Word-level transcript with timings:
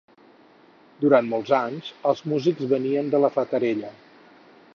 Durant 1.03 1.29
molts 1.35 1.53
anys, 1.59 1.91
els 2.13 2.25
músics 2.33 2.67
venien 2.75 3.13
de 3.17 3.23
la 3.27 3.33
Fatarella. 3.37 3.93